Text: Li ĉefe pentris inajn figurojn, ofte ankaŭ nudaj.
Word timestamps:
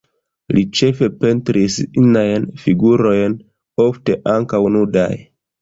Li 0.57 0.61
ĉefe 0.79 1.09
pentris 1.23 1.75
inajn 2.03 2.49
figurojn, 2.63 3.39
ofte 3.87 4.21
ankaŭ 4.37 4.65
nudaj. 4.79 5.11